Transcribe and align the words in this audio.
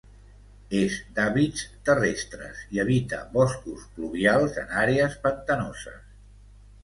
És 0.77 0.93
d'hàbits 1.17 1.65
terrestres 1.89 2.63
i 2.77 2.81
habita 2.83 3.19
boscos 3.35 3.85
pluvials, 3.97 4.57
en 4.65 4.75
àrees 4.87 5.19
pantanoses. 5.27 6.01